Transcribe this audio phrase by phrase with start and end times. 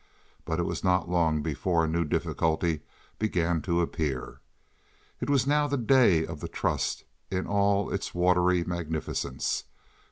[0.45, 2.81] But it was not long before a new difficulty
[3.19, 4.39] began to appear.
[5.19, 9.63] It was now the day of the trust in all its watery magnificence.